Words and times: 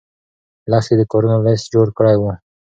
لښتې 0.71 0.95
د 0.99 1.03
کارونو 1.11 1.37
لست 1.45 1.65
جوړ 1.73 1.87
کړی 1.97 2.15
و. 2.17 2.23